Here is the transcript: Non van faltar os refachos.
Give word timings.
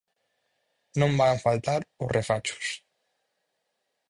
Non 0.99 1.11
van 1.19 1.41
faltar 1.45 1.81
os 2.03 2.09
refachos. 2.17 2.67